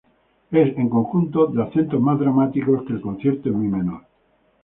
[0.49, 4.01] Es, en conjunto, de acentos más dramáticos que el Concierto en mi menor.